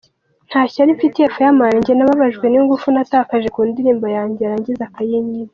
[0.49, 5.49] Nta shyari mfitiye Fireman, njye nababajwe n’ingufu natakaje ku ndirimbo yanjye yarangiza akayinyiba.